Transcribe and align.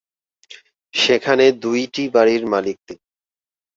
সেখানে 0.93 1.45
দুইটি 1.63 2.03
বাড়ির 2.15 2.43
মালিক 2.47 2.77
তিনি। 2.87 3.03